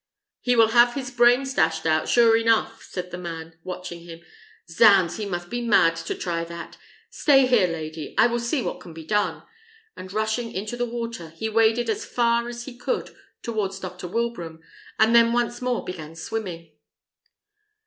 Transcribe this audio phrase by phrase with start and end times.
[0.39, 4.21] "He will have his brains dashed out, sure enough," said the man, watching him.
[4.67, 5.17] "Zounds!
[5.17, 6.75] he must be mad to try that.
[7.11, 9.43] Stay here, lady; I will see what can be done;"
[9.95, 13.11] and rushing into the water, he waded as far as he could
[13.43, 14.07] towards Dr.
[14.07, 14.63] Wilbraham,
[14.97, 16.71] and then once more began swimming.